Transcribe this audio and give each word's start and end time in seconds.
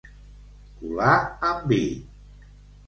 Colar 0.79 1.13
en 1.51 1.61
vi. 1.73 1.81